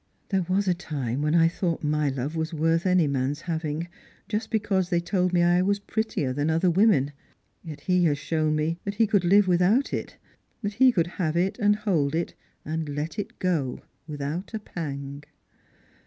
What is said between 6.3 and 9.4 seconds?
than other women. Yet /is has shown me that he could